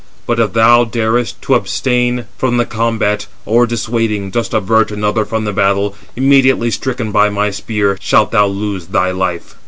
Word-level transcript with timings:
But 0.25 0.39
if 0.39 0.53
thou 0.53 0.83
darest 0.83 1.43
to 1.43 1.53
abstain 1.53 2.25
from 2.35 2.57
the 2.57 2.65
combat, 2.65 3.27
or 3.45 3.67
dissuading, 3.67 4.31
dost 4.31 4.51
avert 4.51 4.89
another 4.89 5.25
from 5.25 5.45
the 5.45 5.53
battle, 5.53 5.93
immediately 6.15 6.71
stricken 6.71 7.11
by 7.11 7.29
my 7.29 7.51
spear, 7.51 7.99
shalt 8.01 8.31
thou 8.31 8.47
lose 8.47 8.87
thy 8.87 9.11
life." 9.11 9.55